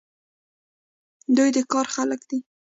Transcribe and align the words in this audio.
دوی 1.35 1.49
د 1.55 1.57
کار 1.71 1.85
خلک 1.95 2.21
دي. 2.29 2.39